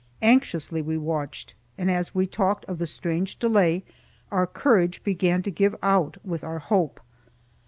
Anxiously 0.23 0.81
we 0.81 0.97
watched, 0.97 1.53
and 1.77 1.91
as 1.91 2.15
we 2.15 2.25
talked 2.25 2.65
of 2.65 2.79
the 2.79 2.87
strange 2.87 3.37
delay, 3.37 3.83
our 4.31 4.47
courage 4.47 5.03
began 5.03 5.43
to 5.43 5.51
give 5.51 5.75
out 5.83 6.17
with 6.25 6.43
our 6.43 6.57
hope. 6.57 6.99